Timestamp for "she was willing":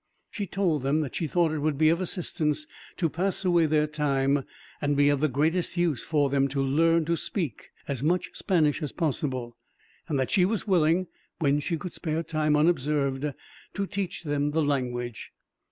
10.31-11.05